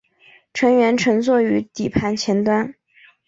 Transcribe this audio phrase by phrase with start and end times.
[0.55, 2.73] 乘员乘坐于底盘前端。